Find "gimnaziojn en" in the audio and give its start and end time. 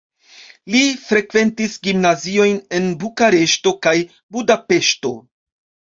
1.87-2.89